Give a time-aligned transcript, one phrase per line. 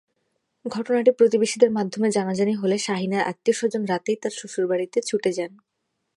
[0.65, 5.51] ঘটনাটি প্রতিবেশীদের মাধ্যমে জানাজানি হলে শাহিনার আত্মীয়স্বজন রাতেই তাঁর শ্বশুরবাড়িতে ছুটে যান।